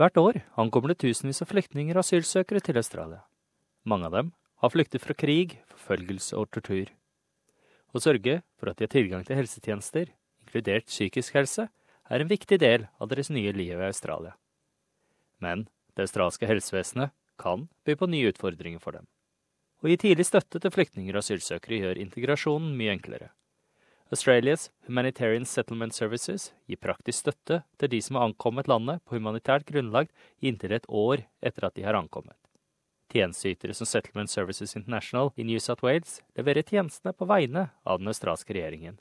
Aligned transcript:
Hvert 0.00 0.16
år 0.16 0.38
ankommer 0.56 0.94
det 0.94 1.02
tusenvis 1.02 1.42
av 1.44 1.50
flyktninger 1.50 1.92
og 1.92 2.00
asylsøkere 2.00 2.62
til 2.64 2.78
Australia. 2.80 3.18
Mange 3.84 4.08
av 4.08 4.14
dem 4.14 4.30
har 4.62 4.72
flyktet 4.72 5.02
fra 5.04 5.12
krig, 5.12 5.58
forfølgelse 5.68 6.38
og 6.40 6.46
tortur. 6.56 6.88
Å 7.92 8.00
sørge 8.00 8.38
for 8.56 8.70
at 8.70 8.78
de 8.78 8.86
har 8.86 8.94
tilgang 8.94 9.26
til 9.28 9.36
helsetjenester, 9.36 10.08
inkludert 10.40 10.88
psykisk 10.88 11.36
helse, 11.36 11.66
er 12.08 12.24
en 12.24 12.32
viktig 12.32 12.56
del 12.62 12.86
av 12.96 13.10
deres 13.12 13.28
nye 13.28 13.52
liv 13.52 13.74
i 13.76 13.90
Australia. 13.90 14.32
Men 15.36 15.66
det 15.92 16.06
australske 16.06 16.48
helsevesenet 16.48 17.12
kan 17.36 17.68
by 17.84 17.98
på 18.00 18.08
nye 18.08 18.32
utfordringer 18.32 18.80
for 18.80 18.96
dem. 18.96 19.04
Å 19.84 19.92
gi 19.92 20.00
tidlig 20.00 20.30
støtte 20.30 20.64
til 20.64 20.72
flyktninger 20.72 21.12
og 21.12 21.20
asylsøkere 21.20 21.82
gjør 21.84 22.00
integrasjonen 22.06 22.72
mye 22.80 22.96
enklere. 22.96 23.34
Australias 24.10 24.72
Humanitarian 24.88 25.44
Settlement 25.46 25.94
Services 25.94 26.48
gir 26.66 26.80
praktisk 26.82 27.20
støtte 27.22 27.60
til 27.78 27.90
de 27.92 28.00
som 28.02 28.16
har 28.18 28.24
ankommet 28.26 28.66
landet 28.66 28.98
på 29.06 29.14
humanitært 29.14 29.68
grunnlag 29.68 30.08
i 30.42 30.48
inntil 30.50 30.74
et 30.74 30.88
år 30.88 31.22
etter 31.46 31.68
at 31.68 31.76
de 31.76 31.84
har 31.86 31.94
ankommet. 31.94 32.34
Tjenesteytere 33.10 33.74
som 33.74 33.86
Settlement 33.86 34.30
Services 34.30 34.74
International 34.74 35.30
i 35.38 35.46
New 35.46 35.62
South 35.62 35.86
Wales 35.86 36.18
leverer 36.34 36.66
tjenestene 36.66 37.14
på 37.14 37.28
vegne 37.30 37.68
av 37.86 38.02
den 38.02 38.10
australske 38.10 38.54
regjeringen. 38.54 38.98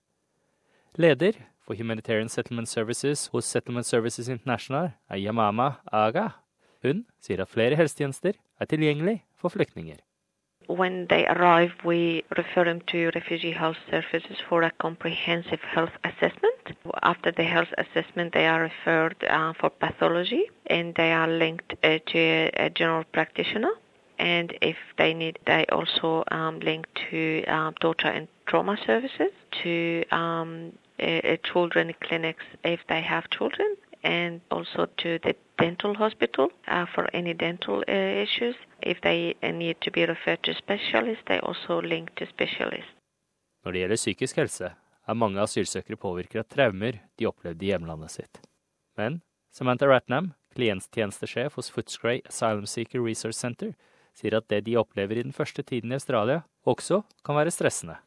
Leder 0.94 1.38
for 1.66 1.78
Humanitarian 1.78 2.30
Settlement 2.30 2.70
Services 2.70 3.28
hos 3.34 3.50
Settlement 3.50 3.90
Services 3.90 4.30
International 4.30 4.92
er 5.10 5.22
Yamama 5.22 5.80
Aga. 5.90 6.36
Hun 6.86 7.08
sier 7.18 7.42
at 7.42 7.50
flere 7.50 7.78
helsetjenester 7.78 8.38
er 8.38 8.70
tilgjengelig 8.70 9.24
for 9.38 9.50
flyktninger. 9.50 9.98
When 10.70 11.08
they 11.10 11.26
arrive, 11.26 11.72
we 11.84 12.24
refer 12.38 12.64
them 12.64 12.82
to 12.88 13.10
Refugee 13.16 13.52
Health 13.52 13.78
Services 13.90 14.38
for 14.48 14.62
a 14.62 14.72
comprehensive 14.80 15.62
health 15.62 15.90
assessment. 16.04 16.78
After 17.02 17.32
the 17.32 17.44
health 17.44 17.70
assessment, 17.78 18.34
they 18.34 18.46
are 18.46 18.62
referred 18.62 19.16
uh, 19.28 19.54
for 19.60 19.72
pathology 19.72 20.44
and 20.68 20.94
they 20.94 21.12
are 21.12 21.28
linked 21.28 21.74
uh, 21.84 21.98
to 22.08 22.20
a, 22.20 22.52
a, 22.58 22.70
general 22.70 23.04
practitioner. 23.12 23.72
And 24.20 24.56
if 24.62 24.78
they 25.00 25.16
need, 25.16 25.40
they 25.48 25.66
also 25.72 26.24
um, 26.30 26.60
link 26.60 26.86
to 27.10 27.44
um, 27.46 27.74
daughter 27.82 28.10
and 28.10 28.28
trauma 28.46 28.78
services, 28.86 29.32
to 29.64 30.04
um, 30.12 30.74
children 31.52 31.94
clinics 32.04 32.44
if 32.64 32.82
they 32.90 33.02
have 33.02 33.28
children, 33.32 33.76
and 34.04 34.42
also 34.52 34.88
to 34.98 35.20
the 35.24 35.36
dental 35.60 35.96
hospital 35.96 36.48
uh, 36.68 36.86
for 36.96 37.10
any 37.14 37.34
dental 37.34 37.84
uh, 37.88 38.24
issues. 38.26 38.56
If 38.82 39.02
they 39.02 39.36
need 39.42 39.78
to 39.82 39.92
be 39.92 40.06
referred 40.06 40.44
to 40.44 40.54
specialists, 40.54 41.24
they 41.28 41.40
also 41.40 41.82
link 41.82 42.16
to 42.16 42.26
specialists. 42.26 42.94
Når 43.66 43.72
det 43.72 43.80
gjelder 43.80 43.96
psykisk 43.96 44.36
helse, 44.36 44.72
er 45.08 45.14
mange 45.14 45.42
asylsøkere 45.42 45.98
påvirket 46.00 46.40
av 46.40 46.48
traumer 46.54 47.00
de 47.20 47.28
opplevde 47.28 47.66
i 47.66 47.72
hjemlandet 47.74 48.12
sitt. 48.12 48.42
Men 48.98 49.22
Samantha 49.52 49.88
Ratnam, 49.90 50.34
klienttjenestesjef 50.56 51.58
hos 51.60 51.72
Footscray 51.72 52.22
Asylum 52.30 52.66
Seeker 52.66 53.04
Research 53.04 53.36
Center, 53.36 53.74
sier 54.16 54.38
at 54.38 54.48
det 54.50 54.66
de 54.68 54.78
opplever 54.80 55.20
i 55.20 55.26
den 55.26 55.36
første 55.36 55.64
tiden 55.64 55.92
i 55.92 56.00
Australia, 56.00 56.42
også 56.66 57.02
kan 57.26 57.36
være 57.36 57.52
stressende. 57.52 57.98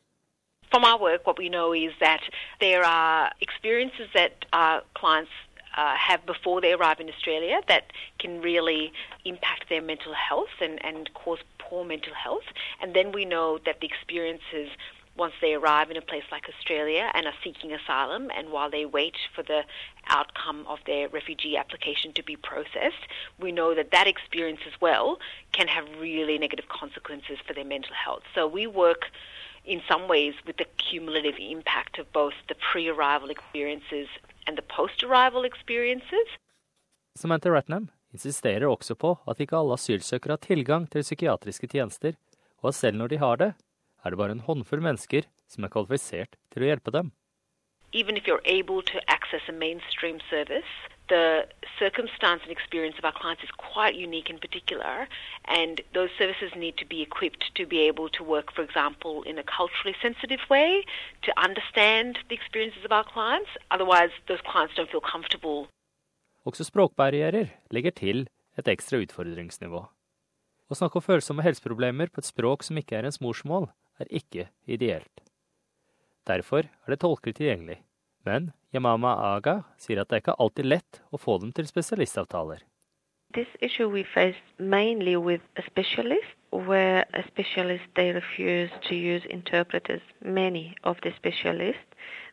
From 0.71 0.85
our 0.85 0.99
work, 1.01 1.27
what 1.27 1.39
we 1.39 1.49
know 1.49 1.75
is 1.75 1.93
that 2.01 2.23
there 2.61 2.85
are 2.85 3.31
experiences 3.41 4.09
that 4.15 4.47
our 4.53 4.81
clients 4.97 5.33
uh, 5.77 5.95
have 5.97 6.25
before 6.27 6.61
they 6.61 6.73
arrive 6.73 7.01
in 7.01 7.09
Australia 7.09 7.61
that 7.69 7.93
can 8.19 8.41
really 8.41 8.93
impact 9.25 9.69
their 9.69 9.83
mental 9.83 10.15
health 10.15 10.61
and, 10.61 10.85
and 10.85 11.13
cause 11.15 11.39
poor 11.59 11.85
mental 11.85 12.15
health. 12.15 12.45
And 12.81 12.95
then 12.95 13.13
we 13.13 13.25
know 13.25 13.59
that 13.65 13.81
the 13.81 13.87
experiences 13.87 14.69
once 15.17 15.35
they 15.43 15.53
arrive 15.55 15.91
in 15.91 15.97
a 15.97 16.01
place 16.01 16.23
like 16.31 16.49
Australia 16.49 17.11
and 17.15 17.27
are 17.27 17.35
seeking 17.45 17.73
asylum, 17.73 18.31
and 18.35 18.51
while 18.51 18.71
they 18.71 18.87
wait 18.87 19.15
for 19.35 19.43
the 19.43 19.63
outcome 20.09 20.65
of 20.67 20.79
their 20.87 21.09
refugee 21.09 21.57
application 21.57 22.13
to 22.15 22.23
be 22.23 22.37
processed, 22.37 23.07
we 23.39 23.53
know 23.53 23.75
that 23.75 23.91
that 23.91 24.07
experience 24.07 24.61
as 24.67 24.73
well 24.81 25.19
can 25.53 25.69
have 25.69 25.85
really 26.01 26.39
negative 26.39 26.69
consequences 26.69 27.37
for 27.47 27.53
their 27.53 27.65
mental 27.65 27.95
health. 27.95 28.23
So 28.35 28.47
we 28.47 28.67
work 28.67 29.07
in 29.65 29.81
some 29.89 30.09
ways 30.09 30.35
with 30.47 30.57
the 30.57 30.67
cumulative 30.77 31.39
impact 31.39 31.99
of 31.99 32.13
both 32.13 32.35
the 32.49 32.55
pre 32.55 32.89
arrival 32.89 33.31
experiences 33.31 34.09
and 34.47 34.57
the 34.57 34.67
post-arrival 34.77 35.45
experiences. 35.45 36.27
Samantha 37.15 37.49
Ratnam 37.49 37.89
insisterer 38.13 38.67
også 38.67 38.95
på 38.95 39.19
at 39.29 39.41
ikke 39.41 39.57
alle 39.57 39.75
asylsøkere 39.75 40.37
har 40.37 40.45
tilgang 40.45 40.91
til 40.91 41.03
psykiatriske 41.03 41.67
tjenester, 41.67 42.13
og 42.63 42.69
at 42.69 42.75
selv 42.75 42.97
når 42.97 43.09
de 43.09 43.19
har 43.19 43.37
det, 43.37 43.53
er 44.05 44.11
det 44.11 44.19
bare 44.19 44.33
en 44.37 44.47
håndfull 44.47 44.83
mennesker 44.83 45.29
som 45.49 45.65
er 45.65 45.73
kvalifisert 45.73 46.37
til 46.53 46.65
å 46.65 46.71
hjelpe 46.73 46.91
dem. 46.91 47.13
Even 47.93 48.17
if 48.17 48.27
you're 48.27 48.45
able 48.45 48.83
to 48.83 48.99
access 49.07 49.49
a 49.49 49.53
mainstream 49.53 50.19
service, 50.31 50.73
the 51.13 51.27
circumstance 51.83 52.41
and 52.45 52.53
experience 52.59 52.97
of 52.99 53.05
our 53.09 53.17
clients 53.21 53.43
is 53.47 53.53
quite 53.73 53.95
unique 54.09 54.29
in 54.35 54.39
particular, 54.47 54.95
and 55.59 55.75
those 55.97 56.13
services 56.21 56.51
need 56.65 56.77
to 56.83 56.87
be 56.95 57.01
equipped 57.09 57.45
to 57.59 57.65
be 57.73 57.79
able 57.91 58.09
to 58.17 58.23
work, 58.35 58.49
for 58.57 58.63
example, 58.69 59.15
in 59.31 59.37
a 59.39 59.47
culturally 59.59 59.97
sensitive 60.07 60.43
way, 60.55 60.71
to 61.27 61.31
understand 61.47 62.11
the 62.29 62.37
experiences 62.41 62.85
of 62.89 62.93
our 62.97 63.07
clients. 63.15 63.51
Otherwise, 63.75 64.13
those 64.29 64.43
clients 64.51 64.75
don't 64.77 64.91
feel 64.95 65.07
comfortable. 65.15 65.59
Også 66.45 66.65
språkbarrierer 66.65 67.47
legger 67.71 67.91
til 67.91 68.25
et 68.59 68.69
ekstra 68.69 68.99
utfordringsnivå. 69.05 69.83
Å 70.71 70.79
snakke 70.79 70.99
om 70.99 71.05
følsomme 71.05 71.45
helseproblemer 71.47 72.11
på 72.11 72.23
et 72.23 72.31
språk 72.33 72.65
som 72.67 72.81
ikke 72.81 72.97
er 72.99 73.07
ens 73.07 73.21
morsmål, 73.23 73.69
er 74.03 74.11
ikke 74.11 74.49
ideelt. 74.67 75.23
Derfor 76.27 76.67
er 76.67 76.95
det 76.95 77.03
tolker 77.05 77.37
tilgjengelig. 77.37 77.79
Men 78.27 78.51
Yamama 78.73 79.17
Aga 79.35 79.63
sier 79.77 80.01
at 80.01 80.09
det 80.09 80.17
er 80.17 80.23
ikke 80.23 80.39
alltid 80.41 80.69
lett 80.69 81.03
å 81.13 81.21
få 81.21 81.39
dem 81.43 81.53
til 81.53 81.69
spesialistavtaler. 81.69 82.63
This 83.35 83.49
issue 83.61 83.89
we 83.89 84.05
face 84.05 84.37
mainly 84.59 85.17
with 85.17 85.41
a 85.57 85.63
specialist, 85.67 86.37
where 86.51 87.05
a 87.15 87.23
specialist 87.27 87.85
they 87.97 88.13
refuse 88.13 88.71
to 88.89 88.95
use 88.95 89.25
interpreters. 89.31 90.03
Many 90.21 90.75
of 90.85 90.97
the 91.03 91.13
specialists 91.17 91.89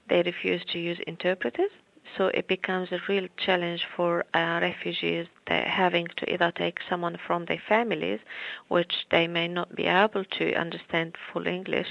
they 0.10 0.24
refuse 0.24 0.64
to 0.72 0.80
use 0.80 1.00
interpreters. 1.08 1.72
So 2.18 2.28
it 2.28 2.48
becomes 2.48 2.92
a 2.92 3.00
real 3.08 3.28
challenge 3.38 3.86
for 3.96 4.26
uh, 4.34 4.60
refugees 4.62 5.28
having 5.48 6.08
to 6.18 6.34
either 6.34 6.52
take 6.52 6.80
someone 6.90 7.18
from 7.26 7.46
their 7.46 7.62
families, 7.68 8.20
which 8.68 9.06
they 9.12 9.28
may 9.28 9.48
not 9.48 9.76
be 9.76 9.86
able 9.86 10.26
to 10.26 10.54
understand 10.56 11.16
full 11.32 11.48
English, 11.48 11.88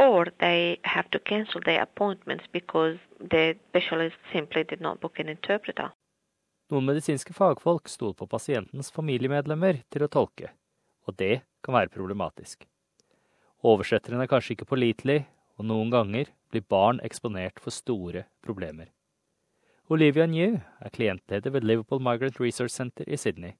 or 0.00 0.32
they 0.40 0.78
have 0.84 1.10
to 1.10 1.18
cancel 1.18 1.60
their 1.60 1.82
appointments 1.82 2.44
because 2.52 2.96
the 3.20 3.54
specialist 3.68 4.16
simply 4.32 4.64
did 4.64 4.80
not 4.80 5.00
book 5.00 5.18
an 5.18 5.28
interpreter. 5.28 5.90
Noen 6.70 6.86
medisinske 6.86 7.34
fagfolk 7.34 7.88
stoler 7.90 8.14
på 8.16 8.28
pasientens 8.30 8.88
familiemedlemmer 8.94 9.82
til 9.92 10.06
å 10.06 10.08
tolke, 10.08 10.52
og 11.04 11.18
det 11.20 11.42
kan 11.66 11.76
være 11.76 11.92
problematisk. 11.92 12.64
Oversetteren 13.60 14.22
er 14.22 14.30
kanskje 14.30 14.54
ikke 14.54 14.70
pålitelig, 14.70 15.24
og 15.60 15.68
noen 15.68 15.92
ganger 15.92 16.30
blir 16.48 16.64
barn 16.64 17.02
eksponert 17.04 17.60
for 17.60 17.74
store 17.74 18.24
problemer. 18.46 18.88
Olivia 19.90 20.24
New 20.30 20.60
er 20.80 20.94
klientleder 20.94 21.52
ved 21.52 21.66
Liverpool 21.66 22.00
Migrant 22.00 22.40
Resource 22.40 22.78
Center 22.78 23.04
i 23.10 23.18
Sydney. 23.20 23.58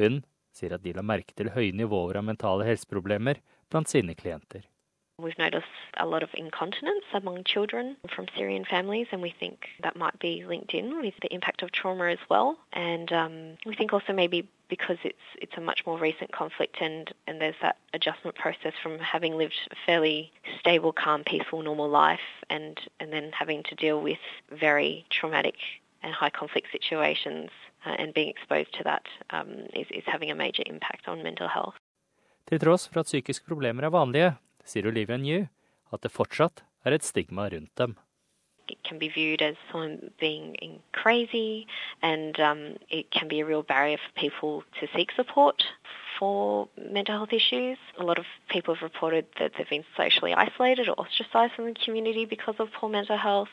Hun 0.00 0.22
sier 0.56 0.74
at 0.74 0.82
de 0.82 0.96
la 0.96 1.04
merke 1.04 1.36
til 1.36 1.52
høye 1.52 1.76
nivåer 1.76 2.18
av 2.18 2.26
mentale 2.26 2.66
helseproblemer 2.66 3.38
blant 3.70 3.92
sine 3.92 4.16
klienter. 4.16 4.64
We've 5.22 5.38
noticed 5.38 5.66
a 5.98 6.06
lot 6.06 6.22
of 6.22 6.30
incontinence 6.34 7.04
among 7.14 7.44
children 7.44 7.96
from 8.14 8.26
Syrian 8.36 8.64
families, 8.64 9.06
and 9.12 9.22
we 9.22 9.32
think 9.38 9.68
that 9.82 9.96
might 9.96 10.18
be 10.18 10.44
linked 10.44 10.74
in 10.74 11.00
with 11.00 11.14
the 11.22 11.32
impact 11.32 11.62
of 11.62 11.70
trauma 11.70 12.06
as 12.06 12.18
well. 12.28 12.56
And 12.72 13.12
um, 13.12 13.34
we 13.64 13.74
think 13.76 13.92
also 13.92 14.12
maybe 14.12 14.48
because 14.68 14.96
it's 15.04 15.26
it's 15.36 15.56
a 15.56 15.60
much 15.60 15.80
more 15.86 15.98
recent 15.98 16.32
conflict, 16.32 16.76
and 16.80 17.12
and 17.26 17.40
there's 17.40 17.60
that 17.62 17.76
adjustment 17.92 18.36
process 18.36 18.74
from 18.82 18.98
having 18.98 19.36
lived 19.36 19.54
a 19.70 19.76
fairly 19.86 20.32
stable, 20.58 20.92
calm, 20.92 21.22
peaceful, 21.24 21.62
normal 21.62 21.88
life, 21.88 22.28
and 22.50 22.80
and 23.00 23.12
then 23.12 23.30
having 23.32 23.62
to 23.64 23.74
deal 23.74 24.00
with 24.00 24.22
very 24.50 25.04
traumatic 25.10 25.56
and 26.02 26.12
high 26.12 26.30
conflict 26.30 26.66
situations, 26.72 27.50
uh, 27.86 27.94
and 27.98 28.12
being 28.14 28.28
exposed 28.28 28.72
to 28.78 28.82
that 28.84 29.06
um, 29.30 29.50
is, 29.74 29.86
is 29.90 30.02
having 30.06 30.30
a 30.30 30.34
major 30.34 30.64
impact 30.66 31.06
on 31.06 31.22
mental 31.22 31.48
health. 31.48 31.74
Til 32.48 32.58
tross 32.58 32.88
for 32.88 33.00
at 33.00 33.06
psykiske 33.06 33.46
problemer 33.46 33.84
er 33.86 33.90
vanlige, 33.94 34.32
sier 34.64 34.86
Olivia 34.86 35.18
New 35.18 35.46
at 35.92 36.02
det 36.02 36.12
fortsatt 36.12 36.64
er 36.84 36.96
et 36.96 37.04
stigma 37.04 37.48
rundt 37.48 37.74
dem. 37.76 37.96
It 38.68 38.78
can 38.84 38.98
be 38.98 39.08
viewed 39.08 39.42
as 39.42 39.56
someone 39.70 40.12
being 40.18 40.80
crazy, 40.92 41.66
and 42.00 42.38
um, 42.40 42.78
it 42.88 43.10
can 43.10 43.28
be 43.28 43.40
a 43.40 43.44
real 43.44 43.62
barrier 43.62 43.98
for 43.98 44.12
people 44.14 44.62
to 44.80 44.86
seek 44.96 45.10
support 45.12 45.64
for 46.18 46.68
mental 46.76 47.16
health 47.16 47.32
issues. 47.32 47.78
A 47.98 48.04
lot 48.04 48.18
of 48.18 48.26
people 48.48 48.74
have 48.74 48.82
reported 48.82 49.26
that 49.38 49.52
they've 49.56 49.68
been 49.68 49.84
socially 49.96 50.32
isolated 50.32 50.88
or 50.88 50.94
ostracized 50.98 51.54
from 51.54 51.66
the 51.66 51.74
community 51.84 52.24
because 52.24 52.56
of 52.60 52.68
poor 52.72 52.88
mental 52.88 53.18
health. 53.18 53.52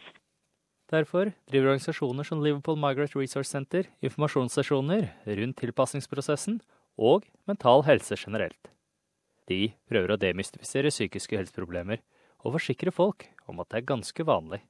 Derfor 0.90 1.32
driver 1.52 1.68
organisasjoner 1.68 2.24
som 2.24 2.42
Liverpool 2.42 2.78
Migrant 2.78 3.16
Resource 3.16 3.50
Center 3.50 3.86
informasjonsstasjoner 4.02 5.10
rundt 5.26 5.58
tilpasningsprosessen 5.62 6.62
og 6.98 7.28
mental 7.46 7.84
helse 7.86 8.18
generelt. 8.18 8.72
De 9.50 9.72
prøver 9.90 10.13
å 10.13 10.19
demystifisere 10.22 10.92
psykiske 10.94 11.38
helseproblemer 11.40 12.04
og 12.46 12.54
forsikre 12.56 12.94
folk 12.94 13.25
om 13.50 13.60
at 13.63 13.72
det 13.72 13.81
er 13.81 13.90
ganske 13.90 14.25
vanlig. 14.25 14.62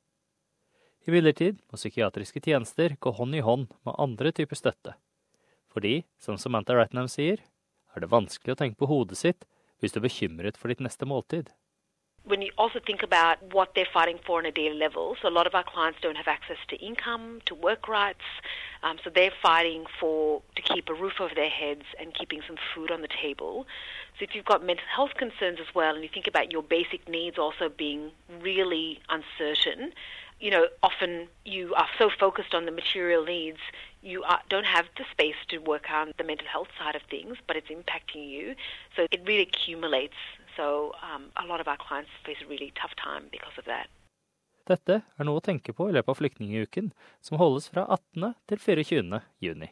Imidlertid 1.08 1.60
må 1.68 1.80
psykiatriske 1.80 2.42
tjenester 2.44 2.96
gå 3.02 3.12
hånd 3.18 3.36
i 3.36 3.44
hånd 3.44 3.70
med 3.88 3.98
andre 4.00 4.32
typer 4.36 4.60
støtte. 4.60 4.96
Fordi, 5.70 6.04
som 6.22 6.38
Samantha 6.40 6.76
Ratnam 6.78 7.10
sier, 7.12 7.42
er 7.94 8.04
det 8.04 8.12
vanskelig 8.12 8.56
å 8.56 8.60
tenke 8.60 8.80
på 8.80 8.90
hodet 8.90 9.20
sitt 9.20 9.46
hvis 9.80 9.94
du 9.94 10.00
er 10.00 10.08
bekymret 10.08 10.58
for 10.60 10.72
ditt 10.72 10.84
neste 10.84 11.08
måltid. 11.08 11.52
When 12.26 12.42
you 12.42 12.52
also 12.58 12.80
think 12.86 13.02
about 13.02 13.38
what 13.54 13.74
they're 13.76 13.88
fighting 13.92 14.20
for 14.26 14.38
on 14.38 14.46
a 14.46 14.52
daily 14.52 14.78
level, 14.78 15.16
so 15.22 15.28
a 15.28 15.32
lot 15.32 15.48
of 15.48 15.56
our 15.56 15.64
clients 15.64 16.00
don't 16.02 16.16
have 16.16 16.28
access 16.28 16.58
to 16.68 16.76
income, 16.78 17.42
to 17.46 17.56
work 17.56 17.88
rights, 17.88 18.24
um, 18.84 18.98
so 19.04 19.10
they're 19.10 19.34
fighting 19.42 19.86
for 20.00 20.42
to 20.56 20.62
keep 20.62 20.90
a 20.90 20.94
roof 20.94 21.14
over 21.20 21.34
their 21.34 21.50
heads 21.50 21.84
and 22.00 22.14
keeping 22.14 22.42
some 22.46 22.58
food 22.74 22.92
on 22.92 23.02
the 23.02 23.08
table. 23.08 23.66
So 24.18 24.24
if 24.24 24.36
you've 24.36 24.46
got 24.46 24.64
mental 24.64 24.86
health 24.94 25.16
concerns 25.16 25.60
as 25.60 25.74
well, 25.74 25.96
and 25.96 26.04
you 26.04 26.10
think 26.14 26.28
about 26.28 26.52
your 26.52 26.64
basic 26.64 27.08
needs 27.08 27.38
also 27.38 27.70
being 27.70 28.12
really 28.42 29.00
uncertain, 29.10 29.94
you 30.40 30.52
know, 30.52 30.68
often 30.84 31.28
you 31.44 31.74
are 31.76 31.88
so 31.98 32.10
focused 32.10 32.54
on 32.54 32.66
the 32.66 32.72
material 32.72 33.26
needs, 33.26 33.60
you 34.02 34.24
are, 34.24 34.40
don't 34.48 34.66
have 34.66 34.86
the 34.98 35.04
space 35.12 35.36
to 35.50 35.58
work 35.58 35.90
on 35.92 36.14
the 36.18 36.24
mental 36.24 36.48
health 36.48 36.70
side 36.78 36.96
of 36.96 37.02
things, 37.10 37.38
but 37.46 37.58
it's 37.58 37.68
impacting 37.68 38.30
you. 38.30 38.56
So 38.96 39.08
it 39.12 39.22
really 39.26 39.42
accumulates. 39.42 40.14
So 40.60 40.92
um, 41.00 41.32
a 41.40 41.48
lot 41.48 41.62
of 41.62 41.68
our 41.72 41.80
clients 41.80 42.12
face 42.26 42.42
a 42.44 42.50
really 42.52 42.74
tough 42.76 42.92
time 43.00 43.32
because 43.32 43.56
of 43.58 43.66
that. 43.72 43.88
Dette 44.68 45.02
er 45.18 45.24
noe 45.26 45.40
å 45.40 45.42
tenke 45.42 45.74
på 45.74 45.90
i 45.90 45.94
løpet 45.96 46.12
av 46.12 46.18
flyktningeuken, 46.20 46.92
som 47.24 47.40
holdes 47.40 47.70
fra 47.72 47.88
18. 47.88 48.36
til 48.52 48.60
24. 48.62 49.22
juni. 49.42 49.72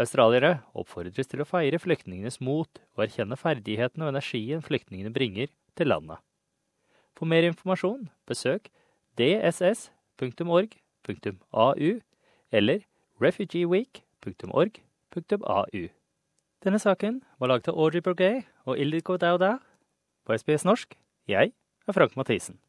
Australiere 0.00 0.62
oppfordres 0.78 1.28
til 1.28 1.42
å 1.42 1.48
feire 1.48 1.78
flyktningenes 1.82 2.40
mot 2.40 2.80
og 2.94 3.02
erkjenne 3.04 3.36
ferdighetene 3.36 4.04
og 4.06 4.10
energien 4.14 4.62
flyktningene 4.64 5.12
bringer 5.12 5.48
til 5.76 5.86
landet. 5.90 6.16
For 7.18 7.26
mer 7.28 7.44
informasjon, 7.50 8.08
besøk 8.30 8.70
dss.org.au 9.20 9.90
eller 12.60 12.78
refugeeweek.org.au. 13.20 15.82
Denne 16.60 16.76
saken 16.80 17.22
var 17.40 17.48
laget 17.50 17.68
av 17.72 17.76
Audrey 17.76 18.02
Bourget 18.04 18.44
og 18.68 18.78
Ildiko 18.80 19.16
Dauda 19.20 19.58
på 20.30 20.38
SBS 20.38 20.62
norsk. 20.64 20.94
Jeg 21.26 21.50
er 21.88 21.92
Frank 21.92 22.14
Mathisen. 22.14 22.60